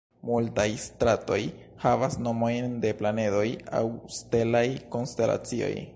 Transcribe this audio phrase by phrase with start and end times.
[0.27, 1.37] Multaj stratoj
[1.83, 3.45] havas nomojn de planedoj
[3.81, 3.85] aŭ
[4.21, 5.75] stelaj konstelacioj.